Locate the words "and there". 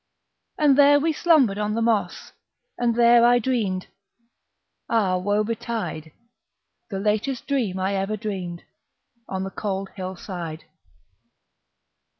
0.57-0.99, 2.75-3.23